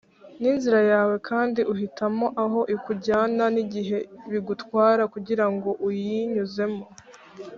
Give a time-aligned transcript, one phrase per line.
[0.39, 3.97] ninzira yawe kandi uhitamo aho ikujyana nigihe
[4.31, 6.85] bigutwara kugirango uyinyuzemo.